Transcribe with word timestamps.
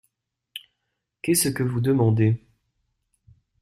Qu’est-ce 1.21 1.49
que 1.49 1.61
vous 1.61 1.79
demandez? 1.79 2.43